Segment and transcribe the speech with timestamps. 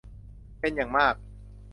[0.59, 1.15] เป็นอย่างมาก